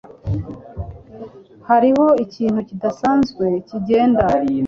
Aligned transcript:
Hariho 1.69 2.05
ikintu 2.23 2.59
kidasanzwe 2.67 3.45
kigenda. 3.67 4.23